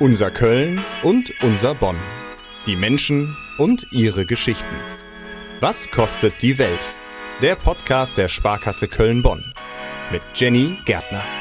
[0.00, 1.98] Unser Köln und unser Bonn.
[2.64, 4.74] Die Menschen und ihre Geschichten.
[5.60, 6.94] Was kostet die Welt?
[7.42, 9.52] Der Podcast der Sparkasse Köln-Bonn.
[10.10, 11.39] Mit Jenny Gärtner.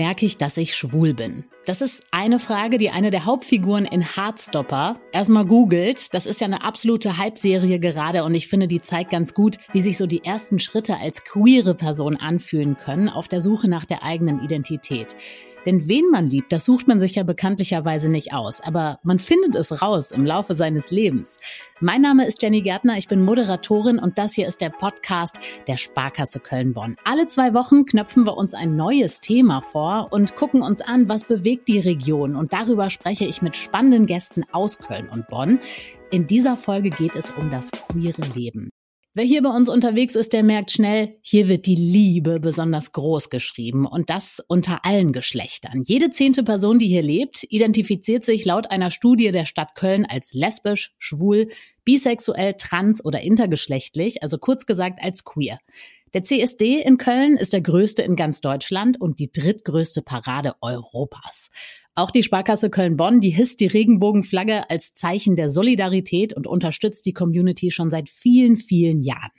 [0.00, 1.44] Merke ich, dass ich schwul bin?
[1.66, 6.14] Das ist eine Frage, die eine der Hauptfiguren in Heartstopper erstmal googelt.
[6.14, 9.82] Das ist ja eine absolute Halbserie gerade und ich finde, die zeigt ganz gut, wie
[9.82, 14.02] sich so die ersten Schritte als queere Person anfühlen können auf der Suche nach der
[14.02, 15.14] eigenen Identität.
[15.66, 19.56] Denn wen man liebt, das sucht man sich ja bekanntlicherweise nicht aus, aber man findet
[19.56, 21.38] es raus im Laufe seines Lebens.
[21.80, 25.76] Mein Name ist Jenny Gärtner, ich bin Moderatorin und das hier ist der Podcast der
[25.76, 26.96] Sparkasse Köln-Bonn.
[27.04, 31.24] Alle zwei Wochen knöpfen wir uns ein neues Thema vor und gucken uns an, was
[31.24, 32.36] bewegt die Region.
[32.36, 35.58] Und darüber spreche ich mit spannenden Gästen aus Köln und Bonn.
[36.10, 38.69] In dieser Folge geht es um das queere Leben.
[39.12, 43.28] Wer hier bei uns unterwegs ist, der merkt schnell, hier wird die Liebe besonders groß
[43.28, 45.82] geschrieben und das unter allen Geschlechtern.
[45.84, 50.32] Jede zehnte Person, die hier lebt, identifiziert sich laut einer Studie der Stadt Köln als
[50.32, 51.48] lesbisch, schwul,
[51.84, 55.58] bisexuell, trans oder intergeschlechtlich, also kurz gesagt als queer.
[56.12, 61.50] Der CSD in Köln ist der größte in ganz Deutschland und die drittgrößte Parade Europas.
[61.94, 67.12] Auch die Sparkasse Köln-Bonn, die hisst die Regenbogenflagge als Zeichen der Solidarität und unterstützt die
[67.12, 69.30] Community schon seit vielen, vielen Jahren.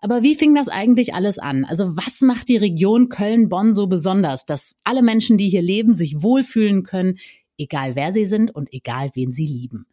[0.00, 1.64] Aber wie fing das eigentlich alles an?
[1.64, 6.22] Also was macht die Region Köln-Bonn so besonders, dass alle Menschen, die hier leben, sich
[6.22, 7.18] wohlfühlen können,
[7.56, 9.86] egal wer sie sind und egal wen sie lieben?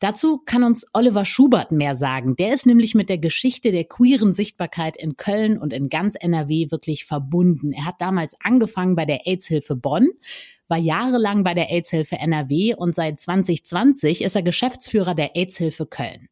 [0.00, 2.36] Dazu kann uns Oliver Schubert mehr sagen.
[2.36, 6.70] Der ist nämlich mit der Geschichte der queeren Sichtbarkeit in Köln und in ganz NRW
[6.70, 7.72] wirklich verbunden.
[7.72, 10.08] Er hat damals angefangen bei der AIDS-Hilfe Bonn,
[10.68, 16.28] war jahrelang bei der AIDS-Hilfe NRW und seit 2020 ist er Geschäftsführer der AIDS-Hilfe Köln.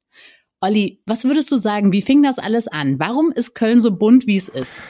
[0.60, 3.00] Olli, was würdest du sagen, wie fing das alles an?
[3.00, 4.82] Warum ist Köln so bunt, wie es ist?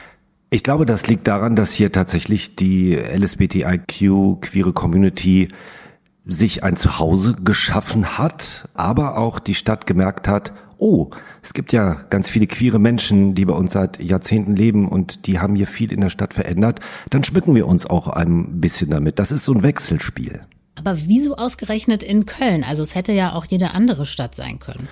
[0.49, 5.49] Ich glaube, das liegt daran, dass hier tatsächlich die LSBTIQ queere Community
[6.27, 11.09] sich ein Zuhause geschaffen hat, aber auch die Stadt gemerkt hat, oh,
[11.41, 15.39] es gibt ja ganz viele queere Menschen, die bei uns seit Jahrzehnten leben und die
[15.39, 16.79] haben hier viel in der Stadt verändert,
[17.09, 19.19] dann schmücken wir uns auch ein bisschen damit.
[19.19, 20.41] Das ist so ein Wechselspiel.
[20.75, 22.63] Aber wieso ausgerechnet in Köln?
[22.63, 24.87] Also es hätte ja auch jede andere Stadt sein können.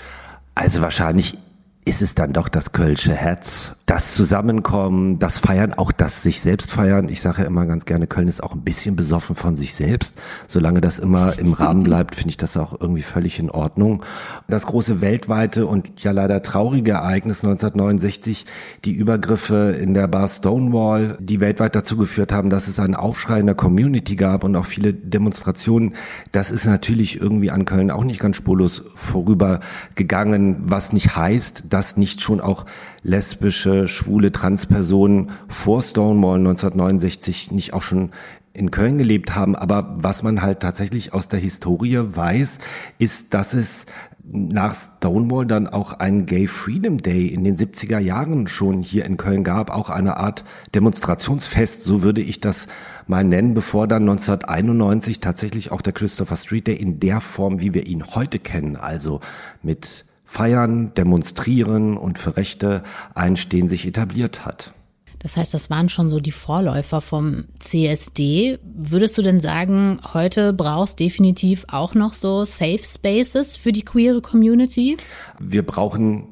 [0.56, 1.38] Also wahrscheinlich
[1.86, 3.74] ist es dann doch das Kölsche Herz.
[3.86, 7.08] Das Zusammenkommen, das Feiern, auch das sich selbst feiern.
[7.08, 10.16] Ich sage ja immer ganz gerne, Köln ist auch ein bisschen besoffen von sich selbst.
[10.48, 14.04] Solange das immer im Rahmen bleibt, finde ich das auch irgendwie völlig in Ordnung.
[14.48, 18.48] Das große weltweite und ja leider traurige Ereignis 1969,
[18.86, 23.40] die Übergriffe in der Bar Stonewall, die weltweit dazu geführt haben, dass es einen Aufschrei
[23.40, 25.94] in der Community gab und auch viele Demonstrationen.
[26.32, 31.98] Das ist natürlich irgendwie an Köln auch nicht ganz spurlos vorübergegangen, was nicht heißt, dass
[31.98, 32.66] nicht schon auch
[33.06, 38.10] lesbische, schwule Transpersonen vor Stonewall 1969 nicht auch schon
[38.52, 39.56] in Köln gelebt haben.
[39.56, 42.58] Aber was man halt tatsächlich aus der Historie weiß,
[42.98, 43.86] ist, dass es
[44.28, 49.18] nach Stonewall dann auch einen Gay Freedom Day in den 70er Jahren schon hier in
[49.18, 52.68] Köln gab, auch eine Art Demonstrationsfest, so würde ich das
[53.06, 57.76] mal nennen, bevor dann 1991 tatsächlich auch der Christopher Street Day in der Form, wie
[57.76, 59.20] wir ihn heute kennen, also
[59.62, 64.74] mit Feiern, Demonstrieren und für Rechte einstehen sich etabliert hat.
[65.20, 68.60] Das heißt, das waren schon so die Vorläufer vom CSD.
[68.64, 74.22] Würdest du denn sagen, heute brauchst definitiv auch noch so Safe Spaces für die queere
[74.22, 74.98] Community?
[75.40, 76.28] Wir brauchen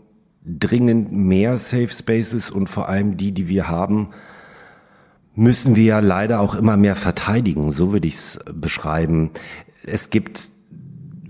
[0.46, 4.10] dringend mehr Safe Spaces und vor allem die, die wir haben,
[5.34, 7.72] müssen wir ja leider auch immer mehr verteidigen.
[7.72, 9.32] So würde ich es beschreiben.
[9.86, 10.53] Es gibt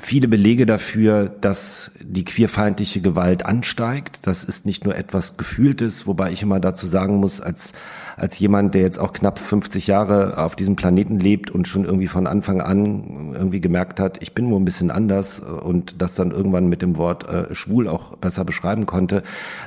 [0.05, 4.27] viele Belege dafür, dass die queerfeindliche Gewalt ansteigt.
[4.27, 7.71] Das ist nicht nur etwas Gefühltes, wobei ich immer dazu sagen muss, als,
[8.17, 12.07] als jemand, der jetzt auch knapp 50 Jahre auf diesem Planeten lebt und schon irgendwie
[12.07, 16.31] von Anfang an irgendwie gemerkt hat, ich bin nur ein bisschen anders und das dann
[16.31, 19.23] irgendwann mit dem Wort äh, schwul auch besser beschreiben konnte.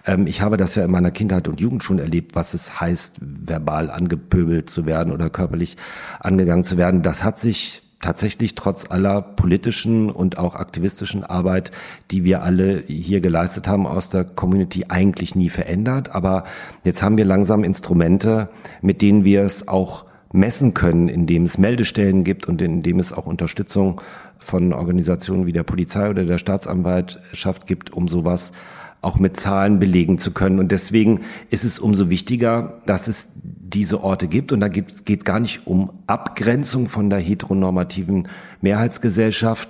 [0.07, 3.17] Ähm, ich habe das ja in meiner Kindheit und Jugend schon erlebt, was es heißt,
[3.21, 5.79] verbal angepöbelt zu werden oder körperlich
[6.21, 7.03] angegangen zu werden.
[7.03, 11.71] Das hat sich tatsächlich trotz aller politischen und auch aktivistischen Arbeit,
[12.11, 16.15] die wir alle hier geleistet haben aus der Community, eigentlich nie verändert.
[16.15, 16.45] Aber
[16.85, 18.51] jetzt haben wir langsam Instrumente,
[18.83, 23.27] mit denen wir es auch messen können, indem es Meldestellen gibt und indem es auch
[23.27, 24.01] Unterstützung
[24.39, 28.53] von Organisationen wie der Polizei oder der Staatsanwaltschaft gibt, um sowas
[29.01, 30.59] auch mit Zahlen belegen zu können.
[30.59, 31.21] Und deswegen
[31.51, 33.31] ist es umso wichtiger, dass es
[33.71, 34.53] diese Orte gibt.
[34.53, 38.29] Und da geht es gar nicht um Abgrenzung von der heteronormativen
[38.61, 39.69] Mehrheitsgesellschaft,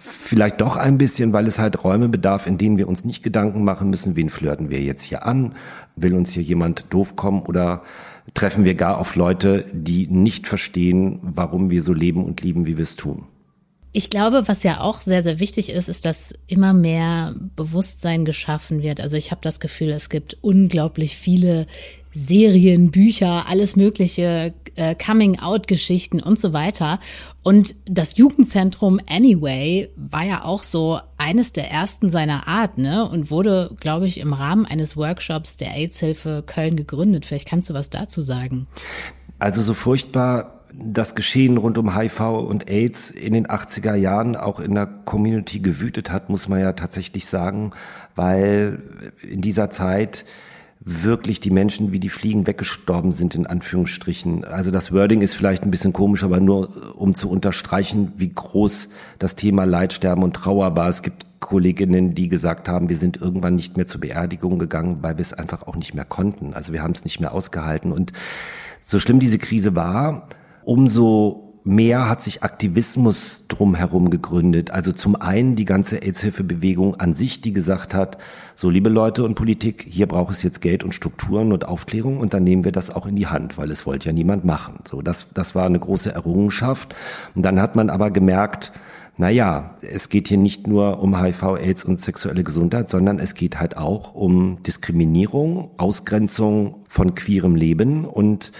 [0.00, 3.64] vielleicht doch ein bisschen, weil es halt Räume bedarf, in denen wir uns nicht Gedanken
[3.64, 5.54] machen müssen, wen flirten wir jetzt hier an,
[5.96, 7.82] will uns hier jemand doof kommen oder
[8.34, 12.76] treffen wir gar auf Leute, die nicht verstehen, warum wir so leben und lieben, wie
[12.76, 13.24] wir es tun.
[13.94, 18.80] Ich glaube, was ja auch sehr, sehr wichtig ist, ist, dass immer mehr Bewusstsein geschaffen
[18.80, 19.02] wird.
[19.02, 21.66] Also ich habe das Gefühl, es gibt unglaublich viele
[22.12, 26.98] Serien, Bücher, alles mögliche, äh, Coming-out-Geschichten und so weiter.
[27.42, 33.08] Und das Jugendzentrum Anyway war ja auch so eines der ersten seiner Art, ne?
[33.08, 37.26] Und wurde, glaube ich, im Rahmen eines Workshops der AIDS-Hilfe Köln gegründet.
[37.26, 38.66] Vielleicht kannst du was dazu sagen.
[39.38, 44.60] Also so furchtbar das Geschehen rund um HIV und AIDS in den 80er Jahren auch
[44.60, 47.72] in der Community gewütet hat, muss man ja tatsächlich sagen,
[48.14, 48.82] weil
[49.28, 50.24] in dieser Zeit
[50.84, 54.44] wirklich die Menschen wie die Fliegen weggestorben sind, in Anführungsstrichen.
[54.44, 58.88] Also das Wording ist vielleicht ein bisschen komisch, aber nur um zu unterstreichen, wie groß
[59.18, 60.88] das Thema Leidsterben und Trauer war.
[60.88, 65.18] Es gibt Kolleginnen, die gesagt haben, wir sind irgendwann nicht mehr zur Beerdigung gegangen, weil
[65.18, 66.54] wir es einfach auch nicht mehr konnten.
[66.54, 67.92] Also wir haben es nicht mehr ausgehalten.
[67.92, 68.12] Und
[68.80, 70.28] so schlimm diese Krise war,
[70.64, 74.70] umso mehr hat sich Aktivismus drumherum gegründet.
[74.70, 78.18] Also zum einen die ganze AIDS-Hilfe-Bewegung an sich, die gesagt hat,
[78.56, 82.34] so liebe Leute und Politik, hier braucht es jetzt Geld und Strukturen und Aufklärung und
[82.34, 84.80] dann nehmen wir das auch in die Hand, weil es wollte ja niemand machen.
[84.88, 86.94] So, das, das war eine große Errungenschaft.
[87.34, 88.72] Und dann hat man aber gemerkt,
[89.18, 93.34] na ja, es geht hier nicht nur um HIV, AIDS und sexuelle Gesundheit, sondern es
[93.34, 98.52] geht halt auch um Diskriminierung, Ausgrenzung von queerem Leben und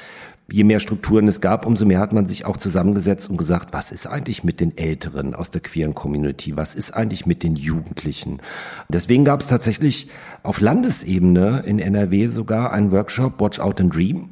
[0.52, 3.90] je mehr Strukturen es gab, umso mehr hat man sich auch zusammengesetzt und gesagt, was
[3.90, 6.56] ist eigentlich mit den Älteren aus der queeren Community?
[6.56, 8.40] Was ist eigentlich mit den Jugendlichen?
[8.88, 10.08] Deswegen gab es tatsächlich
[10.42, 14.30] auf Landesebene in NRW sogar einen Workshop Watch Out and Dream,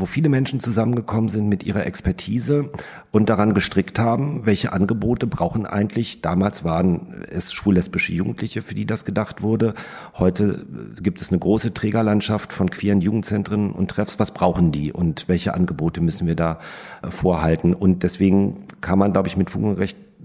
[0.00, 2.70] wo viele Menschen zusammengekommen sind mit ihrer Expertise
[3.10, 8.86] und daran gestrickt haben, welche Angebote brauchen eigentlich, damals waren es schwul-lesbische Jugendliche, für die
[8.86, 9.74] das gedacht wurde.
[10.18, 10.66] Heute
[11.00, 14.18] gibt es eine große Trägerlandschaft von queeren Jugendzentren und Treffs.
[14.18, 16.58] Was brauchen die und welche Angebote müssen wir da
[17.02, 17.74] äh, vorhalten?
[17.74, 19.76] Und deswegen kann man, glaube ich, mit Fug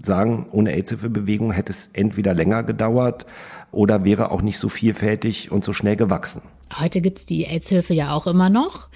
[0.02, 3.26] sagen, ohne AIDS-Hilfe-Bewegung hätte es entweder länger gedauert
[3.72, 6.42] oder wäre auch nicht so vielfältig und so schnell gewachsen.
[6.78, 8.88] Heute gibt's die AIDS-Hilfe ja auch immer noch.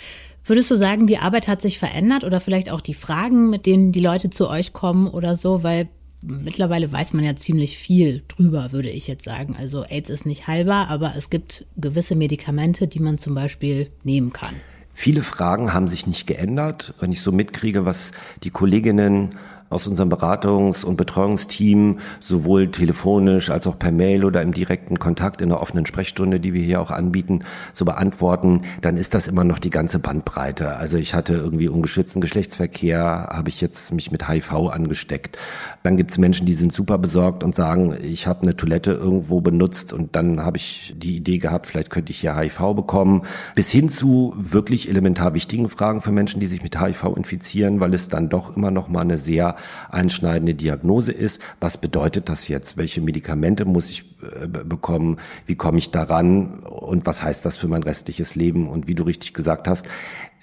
[0.45, 3.93] Würdest du sagen, die Arbeit hat sich verändert oder vielleicht auch die Fragen, mit denen
[3.93, 5.63] die Leute zu euch kommen oder so?
[5.63, 5.89] Weil
[6.23, 9.55] mittlerweile weiß man ja ziemlich viel drüber, würde ich jetzt sagen.
[9.59, 14.33] Also AIDS ist nicht heilbar, aber es gibt gewisse Medikamente, die man zum Beispiel nehmen
[14.33, 14.55] kann.
[14.93, 16.95] Viele Fragen haben sich nicht geändert.
[17.01, 18.13] Wenn ich so mitkriege, was
[18.43, 19.31] die Kolleginnen
[19.71, 25.41] aus unserem Beratungs- und Betreuungsteam sowohl telefonisch als auch per Mail oder im direkten Kontakt
[25.41, 29.45] in der offenen Sprechstunde, die wir hier auch anbieten, zu beantworten, dann ist das immer
[29.45, 30.77] noch die ganze Bandbreite.
[30.77, 35.39] Also ich hatte irgendwie ungeschützten Geschlechtsverkehr, habe ich jetzt mich mit HIV angesteckt.
[35.85, 39.41] Dann gibt es Menschen, die sind super besorgt und sagen, ich habe eine Toilette irgendwo
[39.41, 43.23] benutzt und dann habe ich die Idee gehabt, vielleicht könnte ich hier HIV bekommen.
[43.55, 47.95] Bis hin zu wirklich elementar wichtigen Fragen für Menschen, die sich mit HIV infizieren, weil
[47.95, 49.55] es dann doch immer noch mal eine sehr
[49.91, 51.41] einschneidende Diagnose ist.
[51.61, 52.77] Was bedeutet das jetzt?
[52.77, 55.19] Welche Medikamente muss ich äh, bekommen?
[55.47, 56.61] Wie komme ich daran?
[56.61, 58.69] Und was heißt das für mein restliches Leben?
[58.69, 59.87] Und wie du richtig gesagt hast,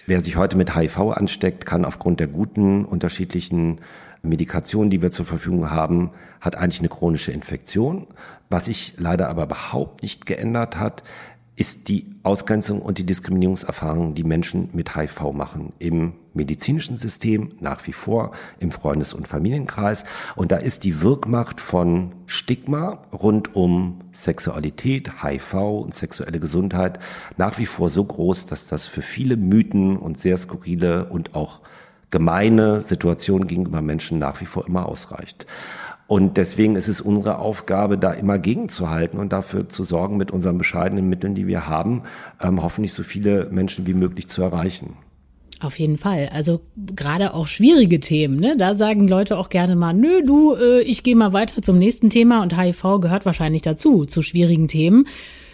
[0.05, 3.79] wer sich heute mit HIV ansteckt, kann aufgrund der guten unterschiedlichen
[4.23, 6.11] Medikationen, die wir zur Verfügung haben,
[6.41, 8.07] hat eigentlich eine chronische Infektion.
[8.49, 11.03] Was sich leider aber überhaupt nicht geändert hat,
[11.57, 15.73] ist die Ausgrenzung und die Diskriminierungserfahrung, die Menschen mit HIV machen.
[15.79, 20.03] Im medizinischen System nach wie vor, im Freundes- und Familienkreis.
[20.35, 26.99] Und da ist die Wirkmacht von Stigma rund um Sexualität, HIV und sexuelle Gesundheit
[27.37, 31.61] nach wie vor so groß, dass das für viele Mythen und sehr skurrile und auch
[32.11, 35.47] gemeine Situationen gegenüber Menschen nach wie vor immer ausreicht.
[36.07, 40.57] Und deswegen ist es unsere Aufgabe, da immer gegenzuhalten und dafür zu sorgen, mit unseren
[40.57, 42.03] bescheidenen Mitteln, die wir haben,
[42.41, 44.95] ähm, hoffentlich so viele Menschen wie möglich zu erreichen.
[45.59, 46.29] Auf jeden Fall.
[46.33, 46.61] Also
[46.95, 48.55] gerade auch schwierige Themen, ne?
[48.57, 52.09] Da sagen Leute auch gerne mal, nö, du, äh, ich gehe mal weiter zum nächsten
[52.09, 55.07] Thema und HIV gehört wahrscheinlich dazu, zu schwierigen Themen.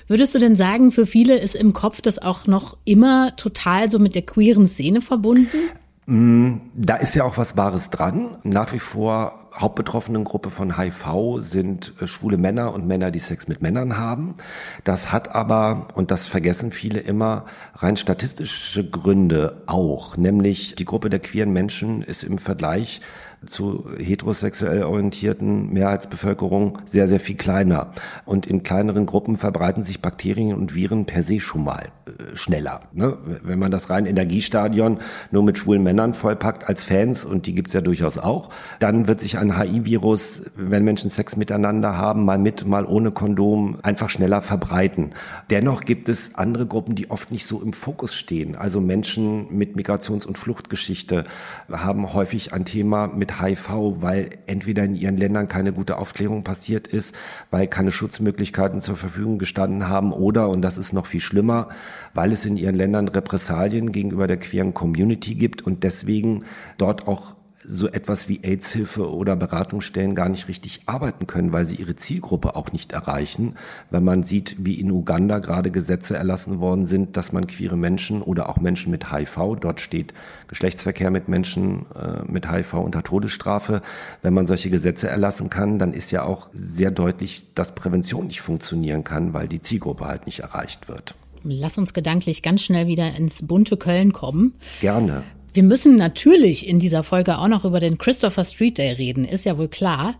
[0.07, 3.97] Würdest du denn sagen, für viele ist im Kopf das auch noch immer total so
[3.97, 5.57] mit der queeren Szene verbunden?
[6.05, 8.37] Mm, da ist ja auch was Wahres dran.
[8.43, 13.47] Nach wie vor hauptbetroffenen Gruppe von HIV sind äh, schwule Männer und Männer, die Sex
[13.47, 14.35] mit Männern haben.
[14.83, 17.45] Das hat aber, und das vergessen viele immer,
[17.75, 20.17] rein statistische Gründe auch.
[20.17, 23.01] Nämlich die Gruppe der queeren Menschen ist im Vergleich
[23.45, 27.91] zu heterosexuell orientierten Mehrheitsbevölkerung sehr, sehr viel kleiner.
[28.25, 32.81] Und in kleineren Gruppen verbreiten sich Bakterien und Viren per se schon mal äh, schneller.
[32.93, 33.17] Ne?
[33.43, 34.99] Wenn man das rein Energiestadion
[35.31, 39.19] nur mit schwulen Männern vollpackt als Fans, und die gibt's ja durchaus auch, dann wird
[39.19, 44.41] sich ein HIV-Virus, wenn Menschen Sex miteinander haben, mal mit, mal ohne Kondom, einfach schneller
[44.41, 45.11] verbreiten.
[45.49, 48.55] Dennoch gibt es andere Gruppen, die oft nicht so im Fokus stehen.
[48.55, 51.23] Also Menschen mit Migrations- und Fluchtgeschichte
[51.71, 53.69] haben häufig ein Thema mit HIV,
[54.01, 57.15] weil entweder in ihren Ländern keine gute Aufklärung passiert ist,
[57.51, 61.69] weil keine Schutzmöglichkeiten zur Verfügung gestanden haben oder, und das ist noch viel schlimmer,
[62.13, 66.43] weil es in ihren Ländern Repressalien gegenüber der queeren Community gibt und deswegen
[66.77, 71.75] dort auch so etwas wie AIDS-Hilfe oder Beratungsstellen gar nicht richtig arbeiten können, weil sie
[71.75, 73.55] ihre Zielgruppe auch nicht erreichen.
[73.89, 78.21] Wenn man sieht, wie in Uganda gerade Gesetze erlassen worden sind, dass man queere Menschen
[78.21, 80.13] oder auch Menschen mit HIV, dort steht
[80.47, 83.81] Geschlechtsverkehr mit Menschen äh, mit HIV unter Todesstrafe.
[84.21, 88.41] Wenn man solche Gesetze erlassen kann, dann ist ja auch sehr deutlich, dass Prävention nicht
[88.41, 91.15] funktionieren kann, weil die Zielgruppe halt nicht erreicht wird.
[91.43, 94.53] Lass uns gedanklich ganz schnell wieder ins bunte Köln kommen.
[94.79, 95.23] Gerne.
[95.53, 99.45] Wir müssen natürlich in dieser Folge auch noch über den Christopher Street Day reden, ist
[99.45, 100.15] ja wohl klar.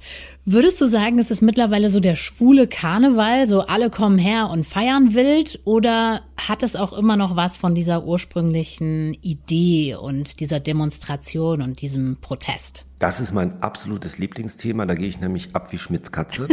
[0.46, 4.64] Würdest du sagen, es ist mittlerweile so der schwule Karneval, so alle kommen her und
[4.64, 10.60] feiern wild, oder hat es auch immer noch was von dieser ursprünglichen Idee und dieser
[10.60, 12.86] Demonstration und diesem Protest?
[13.00, 14.86] Das ist mein absolutes Lieblingsthema.
[14.86, 16.48] Da gehe ich nämlich ab wie Schmitz Katze.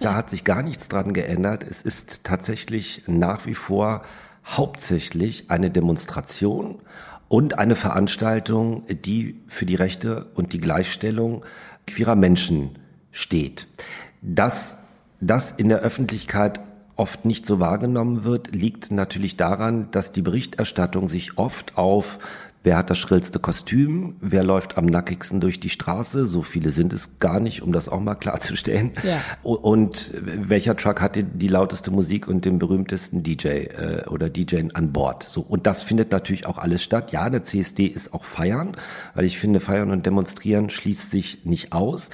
[0.00, 1.66] da hat sich gar nichts dran geändert.
[1.68, 4.00] Es ist tatsächlich nach wie vor
[4.46, 6.80] hauptsächlich eine Demonstration
[7.32, 11.46] und eine Veranstaltung, die für die Rechte und die Gleichstellung
[11.86, 12.78] queerer Menschen
[13.10, 13.68] steht.
[14.20, 14.76] Dass
[15.18, 16.60] das in der Öffentlichkeit
[16.94, 22.18] oft nicht so wahrgenommen wird, liegt natürlich daran, dass die Berichterstattung sich oft auf
[22.64, 24.16] Wer hat das schrillste Kostüm?
[24.20, 26.26] Wer läuft am nackigsten durch die Straße?
[26.26, 28.92] So viele sind es gar nicht, um das auch mal klarzustellen.
[29.02, 29.20] Ja.
[29.42, 34.62] Und welcher Truck hat die, die lauteste Musik und den berühmtesten DJ äh, oder DJ
[34.74, 35.24] an Bord?
[35.24, 37.10] So und das findet natürlich auch alles statt.
[37.10, 38.76] Ja, der CSD ist auch feiern,
[39.14, 42.10] weil ich finde, feiern und demonstrieren schließt sich nicht aus.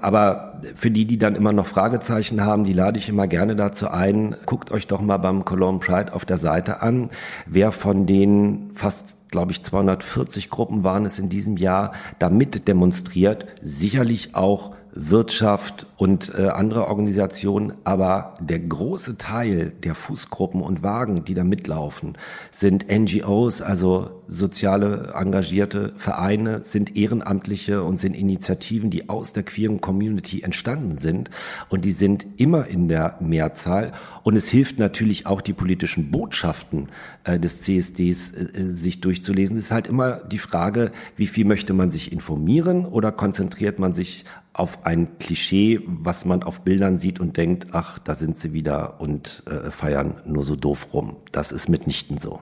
[0.00, 3.88] Aber für die, die dann immer noch Fragezeichen haben, die lade ich immer gerne dazu
[3.88, 4.34] ein.
[4.46, 7.10] Guckt euch doch mal beim Cologne Pride auf der Seite an,
[7.46, 12.68] wer von den fast glaube ich, 240 Gruppen waren es in diesem Jahr, da mit
[12.68, 13.46] demonstriert.
[13.60, 21.24] Sicherlich auch Wirtschaft und äh, andere Organisationen, aber der große Teil der Fußgruppen und Wagen,
[21.24, 22.18] die da mitlaufen,
[22.50, 29.80] sind NGOs, also soziale engagierte Vereine, sind ehrenamtliche und sind Initiativen, die aus der queeren
[29.80, 31.30] Community entstanden sind
[31.70, 33.92] und die sind immer in der Mehrzahl
[34.24, 36.88] und es hilft natürlich auch die politischen Botschaften
[37.24, 39.56] äh, des CSDs äh, äh, sich durchzulesen.
[39.56, 43.94] Es ist halt immer die Frage, wie viel möchte man sich informieren oder konzentriert man
[43.94, 48.52] sich auf ein Klischee, was man auf Bildern sieht und denkt, ach, da sind sie
[48.52, 51.16] wieder und äh, feiern nur so doof rum.
[51.32, 52.40] Das ist mitnichten so.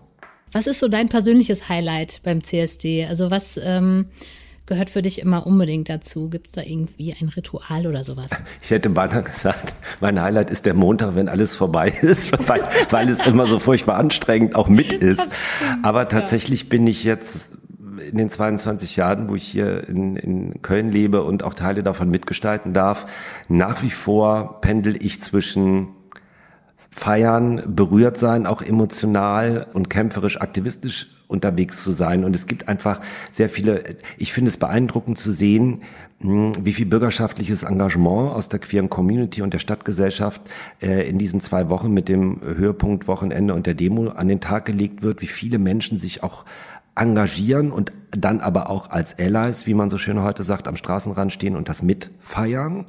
[0.52, 3.07] Was ist so dein persönliches Highlight beim CSD?
[3.07, 4.07] Also was ähm,
[4.67, 6.29] gehört für dich immer unbedingt dazu?
[6.29, 8.31] Gibt es da irgendwie ein Ritual oder sowas?
[8.62, 13.09] Ich hätte beinahe gesagt, mein Highlight ist der Montag, wenn alles vorbei ist, weil, weil
[13.09, 15.33] es immer so furchtbar anstrengend auch mit ist.
[15.83, 17.57] Aber tatsächlich bin ich jetzt
[18.00, 22.11] in den 22 Jahren, wo ich hier in, in Köln lebe und auch Teile davon
[22.11, 23.07] mitgestalten darf,
[23.49, 25.88] nach wie vor pendel ich zwischen
[26.90, 32.25] feiern, berührt sein, auch emotional und kämpferisch aktivistisch unterwegs zu sein.
[32.25, 33.85] Und es gibt einfach sehr viele,
[34.19, 35.83] ich finde es beeindruckend zu sehen,
[36.21, 40.42] hm, wie viel bürgerschaftliches Engagement aus der queeren Community und der Stadtgesellschaft
[40.83, 44.64] äh, in diesen zwei Wochen mit dem Höhepunkt Wochenende und der Demo an den Tag
[44.64, 46.45] gelegt wird, wie viele Menschen sich auch
[47.00, 51.33] engagieren und dann aber auch als Allies, wie man so schön heute sagt, am Straßenrand
[51.33, 52.85] stehen und das mitfeiern,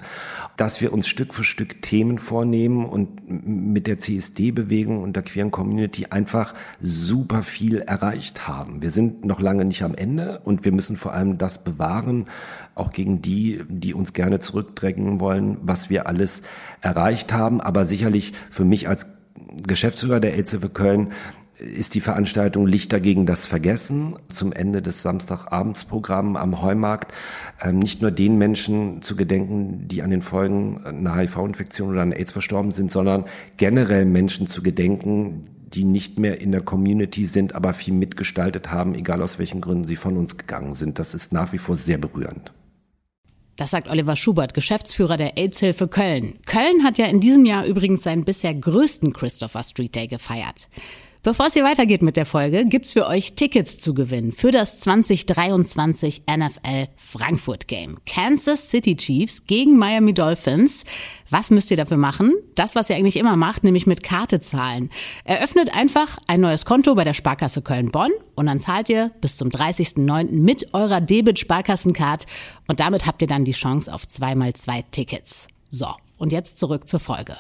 [0.58, 5.52] dass wir uns Stück für Stück Themen vornehmen und mit der CSD-Bewegung und der queeren
[5.52, 8.82] Community einfach super viel erreicht haben.
[8.82, 12.26] Wir sind noch lange nicht am Ende und wir müssen vor allem das bewahren,
[12.76, 16.42] auch gegen die, die uns gerne zurückdrängen wollen, was wir alles
[16.82, 17.62] erreicht haben.
[17.62, 19.06] Aber sicherlich für mich als
[19.68, 21.12] Geschäftsführer der für Köln
[21.62, 27.14] ist die Veranstaltung Lichter gegen das Vergessen zum Ende des Samstagabendsprogramms am Heumarkt
[27.62, 32.16] ähm, nicht nur den Menschen zu gedenken, die an den Folgen einer HIV-Infektion oder einer
[32.18, 33.26] AIDS verstorben sind, sondern
[33.58, 38.96] generell Menschen zu gedenken, die nicht mehr in der Community sind, aber viel mitgestaltet haben,
[38.96, 41.00] egal aus welchen Gründen sie von uns gegangen sind.
[41.00, 42.52] Das ist nach wie vor sehr berührend.
[43.56, 46.40] Das sagt Oliver Schubert, Geschäftsführer der AIDS-Hilfe Köln.
[46.46, 50.68] Köln hat ja in diesem Jahr übrigens seinen bisher größten Christopher Street Day gefeiert.
[51.24, 54.80] Bevor es hier weitergeht mit der Folge, gibt's für euch Tickets zu gewinnen für das
[54.80, 58.00] 2023 NFL Frankfurt Game.
[58.08, 60.84] Kansas City Chiefs gegen Miami Dolphins.
[61.30, 62.34] Was müsst ihr dafür machen?
[62.56, 64.90] Das, was ihr eigentlich immer macht, nämlich mit Karte zahlen.
[65.24, 69.50] Eröffnet einfach ein neues Konto bei der Sparkasse Köln-Bonn und dann zahlt ihr bis zum
[69.50, 70.32] 30.09.
[70.32, 72.26] mit eurer Debit-Sparkassencard
[72.68, 75.46] und damit habt ihr dann die Chance auf zweimal zwei Tickets.
[75.70, 75.86] So,
[76.18, 77.38] und jetzt zurück zur Folge.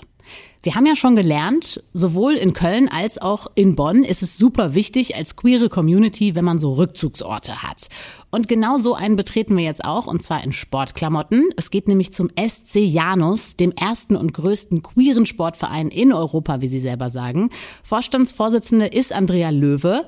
[0.63, 4.75] Wir haben ja schon gelernt, sowohl in Köln als auch in Bonn ist es super
[4.75, 7.87] wichtig als queere Community, wenn man so Rückzugsorte hat.
[8.29, 11.49] Und genau so einen betreten wir jetzt auch, und zwar in Sportklamotten.
[11.57, 16.67] Es geht nämlich zum SC Janus, dem ersten und größten queeren Sportverein in Europa, wie
[16.67, 17.49] Sie selber sagen.
[17.81, 20.05] Vorstandsvorsitzende ist Andrea Löwe.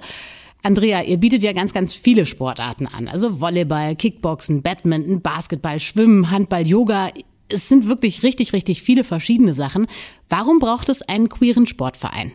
[0.62, 3.08] Andrea, ihr bietet ja ganz, ganz viele Sportarten an.
[3.08, 7.10] Also Volleyball, Kickboxen, Badminton, Basketball, Schwimmen, Handball, Yoga
[7.54, 9.88] es sind wirklich richtig, richtig viele verschiedene Sachen.
[10.30, 12.32] Warum braucht es einen queeren Sportverein?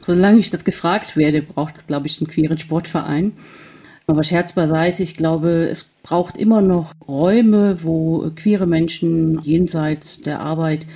[0.00, 3.32] Solange ich das gefragt werde, braucht es, glaube ich, einen queeren Sportverein.
[4.06, 10.40] Aber Scherz beiseite, ich glaube, es braucht immer noch Räume, wo queere Menschen jenseits der
[10.40, 10.86] Arbeit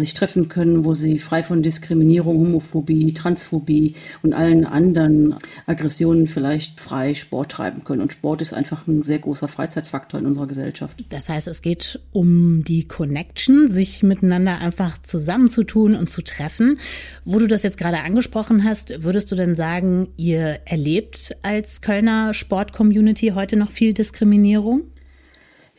[0.00, 6.80] sich treffen können, wo sie frei von Diskriminierung, Homophobie, Transphobie und allen anderen Aggressionen vielleicht
[6.80, 8.02] frei Sport treiben können.
[8.02, 11.04] Und Sport ist einfach ein sehr großer Freizeitfaktor in unserer Gesellschaft.
[11.10, 16.78] Das heißt, es geht um die Connection, sich miteinander einfach zusammenzutun und zu treffen.
[17.24, 22.34] Wo du das jetzt gerade angesprochen hast, würdest du denn sagen, ihr erlebt als Kölner
[22.34, 24.82] Sport-Community heute noch viel Diskriminierung?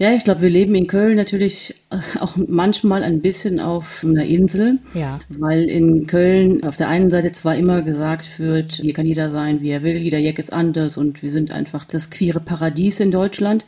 [0.01, 1.75] Ja, ich glaube, wir leben in Köln natürlich
[2.19, 5.19] auch manchmal ein bisschen auf einer Insel, ja.
[5.29, 9.61] weil in Köln auf der einen Seite zwar immer gesagt wird, hier kann jeder sein,
[9.61, 13.11] wie er will, jeder Jack ist anders und wir sind einfach das queere Paradies in
[13.11, 13.63] Deutschland.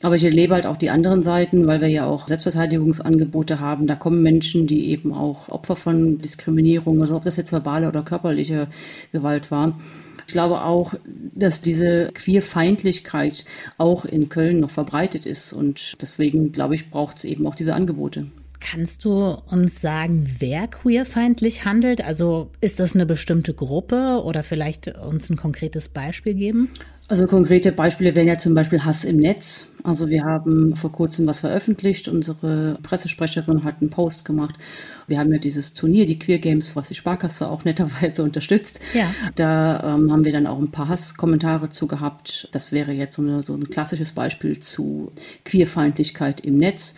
[0.00, 3.86] Aber ich erlebe halt auch die anderen Seiten, weil wir ja auch Selbstverteidigungsangebote haben.
[3.86, 8.02] Da kommen Menschen, die eben auch Opfer von Diskriminierung, also ob das jetzt verbale oder
[8.02, 8.68] körperliche
[9.12, 9.78] Gewalt war,
[10.26, 10.94] ich glaube auch,
[11.34, 13.44] dass diese Queerfeindlichkeit
[13.78, 17.74] auch in Köln noch verbreitet ist und deswegen, glaube ich, braucht es eben auch diese
[17.74, 18.26] Angebote.
[18.60, 22.02] Kannst du uns sagen, wer queerfeindlich handelt?
[22.02, 26.70] Also ist das eine bestimmte Gruppe oder vielleicht uns ein konkretes Beispiel geben?
[27.06, 29.68] Also konkrete Beispiele wären ja zum Beispiel Hass im Netz.
[29.82, 32.08] Also wir haben vor kurzem was veröffentlicht.
[32.08, 34.54] Unsere Pressesprecherin hat einen Post gemacht.
[35.06, 38.80] Wir haben ja dieses Turnier, die Queer Games, was die Sparkasse auch netterweise unterstützt.
[38.94, 39.12] Ja.
[39.34, 42.48] Da ähm, haben wir dann auch ein paar Hasskommentare zu gehabt.
[42.52, 45.12] Das wäre jetzt so, eine, so ein klassisches Beispiel zu
[45.44, 46.94] Queerfeindlichkeit im Netz.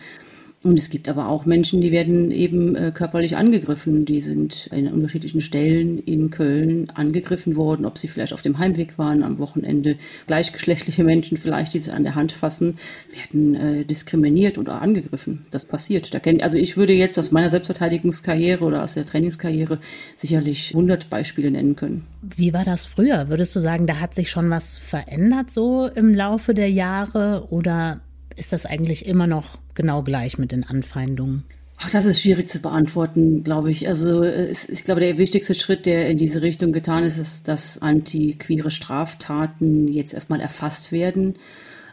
[0.67, 4.03] Und es gibt aber auch Menschen, die werden eben äh, körperlich angegriffen.
[4.03, 8.97] Die sind in unterschiedlichen Stellen in Köln angegriffen worden, ob sie vielleicht auf dem Heimweg
[8.97, 9.95] waren am Wochenende.
[10.27, 12.79] Gleichgeschlechtliche Menschen vielleicht, die sie an der Hand fassen,
[13.13, 15.45] werden äh, diskriminiert oder angegriffen.
[15.51, 16.13] Das passiert.
[16.13, 19.79] Da kenn, also ich würde jetzt aus meiner Selbstverteidigungskarriere oder aus der Trainingskarriere
[20.17, 22.03] sicherlich 100 Beispiele nennen können.
[22.21, 23.29] Wie war das früher?
[23.29, 28.01] Würdest du sagen, da hat sich schon was verändert so im Laufe der Jahre oder
[28.37, 31.43] ist das eigentlich immer noch genau gleich mit den Anfeindungen?
[31.79, 33.87] Ach, das ist schwierig zu beantworten, glaube ich.
[33.87, 38.71] Also ich glaube, der wichtigste Schritt, der in diese Richtung getan ist, ist, dass antiqueere
[38.71, 41.35] Straftaten jetzt erstmal erfasst werden,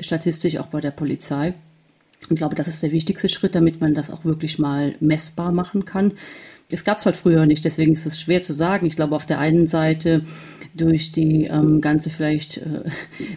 [0.00, 1.52] statistisch auch bei der Polizei.
[2.30, 5.84] Ich glaube, das ist der wichtigste Schritt, damit man das auch wirklich mal messbar machen
[5.84, 6.12] kann.
[6.70, 8.86] Das gab es halt früher nicht, deswegen ist es schwer zu sagen.
[8.86, 10.22] Ich glaube, auf der einen Seite
[10.74, 12.82] durch die ähm, ganze vielleicht äh,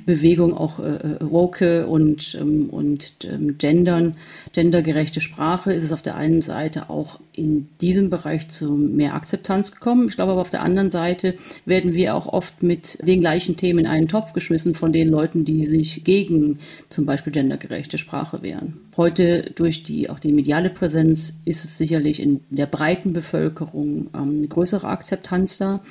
[0.06, 4.16] Bewegung auch äh, äh, woke und, ähm, und ähm, gendern,
[4.54, 9.72] gendergerechte Sprache ist es auf der einen Seite auch in diesem Bereich zu mehr Akzeptanz
[9.72, 10.08] gekommen.
[10.10, 13.80] Ich glaube aber auf der anderen Seite werden wir auch oft mit den gleichen Themen
[13.80, 16.58] in einen Topf geschmissen von den Leuten, die sich gegen
[16.90, 18.80] zum Beispiel gendergerechte Sprache wehren.
[18.98, 24.50] Heute durch die auch die mediale Präsenz ist es sicherlich in der breiten Bevölkerung ähm,
[24.50, 25.82] größere Akzeptanz da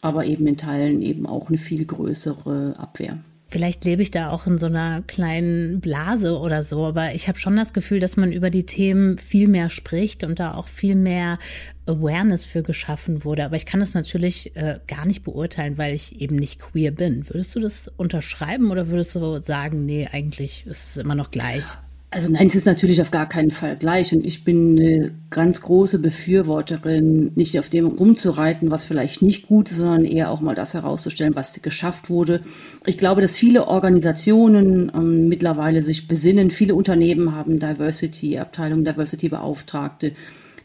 [0.00, 3.18] aber eben in Teilen eben auch eine viel größere Abwehr.
[3.50, 7.40] Vielleicht lebe ich da auch in so einer kleinen Blase oder so, aber ich habe
[7.40, 10.94] schon das Gefühl, dass man über die Themen viel mehr spricht und da auch viel
[10.94, 11.36] mehr
[11.84, 13.44] Awareness für geschaffen wurde.
[13.44, 17.28] Aber ich kann das natürlich äh, gar nicht beurteilen, weil ich eben nicht queer bin.
[17.28, 21.64] Würdest du das unterschreiben oder würdest du sagen, nee, eigentlich ist es immer noch gleich?
[22.12, 24.12] Also nein, es ist natürlich auf gar keinen Fall gleich.
[24.12, 29.70] Und ich bin eine ganz große Befürworterin, nicht auf dem rumzureiten, was vielleicht nicht gut
[29.70, 32.40] ist, sondern eher auch mal das herauszustellen, was geschafft wurde.
[32.84, 36.50] Ich glaube, dass viele Organisationen ähm, mittlerweile sich besinnen.
[36.50, 40.12] Viele Unternehmen haben Diversity-Abteilungen, Diversity-Beauftragte.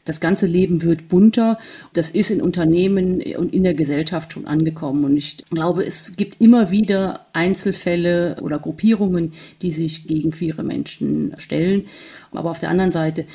[0.05, 1.57] Das ganze Leben wird bunter.
[1.93, 5.03] Das ist in Unternehmen und in der Gesellschaft schon angekommen.
[5.03, 11.33] Und ich glaube, es gibt immer wieder Einzelfälle oder Gruppierungen, die sich gegen queere Menschen
[11.39, 11.85] stellen.
[12.31, 13.25] Aber auf der anderen Seite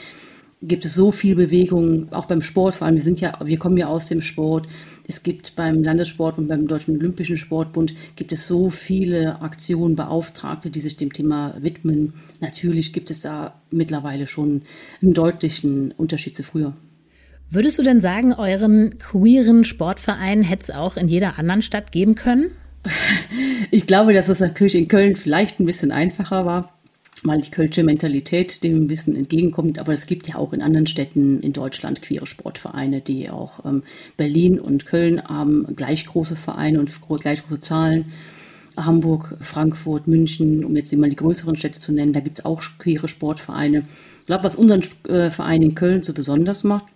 [0.62, 2.96] gibt es so viel Bewegung, auch beim Sport vor allem.
[2.96, 4.66] Wir sind ja, wir kommen ja aus dem Sport.
[5.08, 10.70] Es gibt beim Landessport und beim Deutschen Olympischen Sportbund gibt es so viele Aktionen, Beauftragte,
[10.70, 12.12] die sich dem Thema widmen.
[12.40, 14.62] Natürlich gibt es da mittlerweile schon
[15.02, 16.74] einen deutlichen Unterschied zu früher.
[17.48, 22.14] Würdest du denn sagen, euren queeren Sportverein hätte es auch in jeder anderen Stadt geben
[22.14, 22.50] können?
[23.72, 26.79] Ich glaube, dass es natürlich in Köln vielleicht ein bisschen einfacher war
[27.22, 29.78] weil die kölsche Mentalität dem bisschen entgegenkommt.
[29.78, 33.82] Aber es gibt ja auch in anderen Städten in Deutschland queere Sportvereine, die auch ähm,
[34.16, 38.12] Berlin und Köln haben gleich große Vereine und gleich große Zahlen.
[38.76, 42.62] Hamburg, Frankfurt, München, um jetzt mal die größeren Städte zu nennen, da gibt es auch
[42.78, 43.82] queere Sportvereine.
[44.20, 46.86] Ich glaube, was unseren äh, Verein in Köln so besonders macht,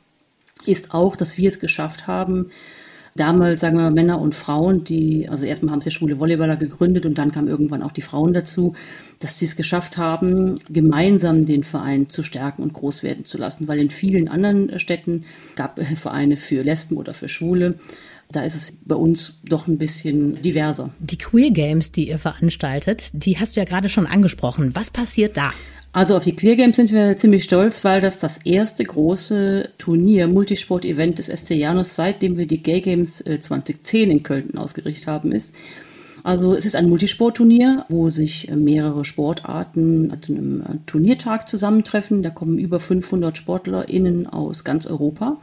[0.65, 2.51] ist auch, dass wir es geschafft haben,
[3.15, 7.07] damals, sagen wir, Männer und Frauen, die, also erstmal haben sie ja schwule Volleyballer gegründet
[7.07, 8.75] und dann kamen irgendwann auch die Frauen dazu,
[9.21, 13.69] dass die es geschafft haben, gemeinsam den Verein zu stärken und groß werden zu lassen.
[13.69, 15.25] Weil in vielen anderen Städten
[15.57, 17.79] gab es Vereine für Lesben oder für Schwule.
[18.33, 20.91] Da ist es bei uns doch ein bisschen diverser.
[20.99, 24.75] Die Queer Games, die ihr veranstaltet, die hast du ja gerade schon angesprochen.
[24.75, 25.53] Was passiert da?
[25.95, 30.27] Also auf die Queer Games sind wir ziemlich stolz, weil das das erste große Turnier,
[30.27, 35.31] Multisport-Event des SC Janus, seitdem wir die Gay Games 2010 äh, in Köln ausgerichtet haben,
[35.31, 35.55] ist.
[36.25, 42.25] Also es ist ein Multisportturnier, wo sich äh, mehrere Sportarten zu einem äh, Turniertag zusammentreffen.
[42.25, 45.39] Da kommen über 500 SportlerInnen aus ganz Europa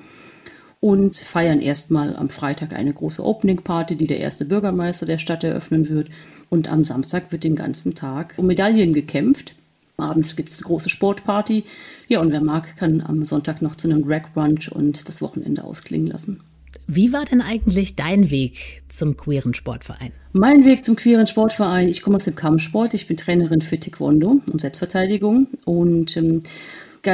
[0.82, 5.46] und feiern erstmal am Freitag eine große Opening Party, die der erste Bürgermeister der Stadt
[5.46, 6.10] eröffnen wird.
[6.50, 9.56] Und am Samstag wird den ganzen Tag um Medaillen gekämpft.
[10.02, 11.64] Abends gibt es eine große Sportparty.
[12.08, 15.64] Ja, und wer mag, kann am Sonntag noch zu einem Drag Brunch und das Wochenende
[15.64, 16.42] ausklingen lassen.
[16.88, 20.12] Wie war denn eigentlich dein Weg zum queeren Sportverein?
[20.34, 24.42] Mein Weg zum queeren Sportverein, ich komme aus dem Kampfsport, ich bin Trainerin für Taekwondo
[24.52, 26.44] und Selbstverteidigung und ähm,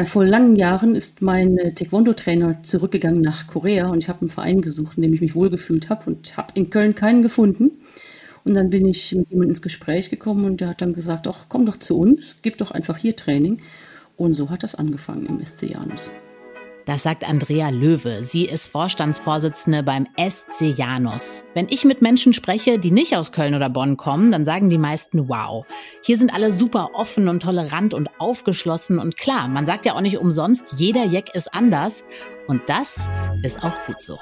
[0.06, 4.62] vor langen Jahren ist mein äh, Taekwondo-Trainer zurückgegangen nach Korea und ich habe einen Verein
[4.62, 7.72] gesucht, in dem ich mich wohlgefühlt habe und habe in Köln keinen gefunden.
[8.48, 11.48] Und dann bin ich mit jemandem ins Gespräch gekommen und der hat dann gesagt, ach,
[11.50, 13.62] komm doch zu uns, gib doch einfach hier Training.
[14.16, 16.12] Und so hat das angefangen im SC Janus.
[16.86, 18.24] Das sagt Andrea Löwe.
[18.24, 21.44] Sie ist Vorstandsvorsitzende beim SC Janus.
[21.56, 24.78] Wenn ich mit Menschen spreche, die nicht aus Köln oder Bonn kommen, dann sagen die
[24.78, 25.66] meisten, wow,
[26.02, 28.98] hier sind alle super offen und tolerant und aufgeschlossen.
[28.98, 32.06] Und klar, man sagt ja auch nicht umsonst, jeder Jack ist anders.
[32.48, 33.10] Und das
[33.44, 34.18] ist auch gut so.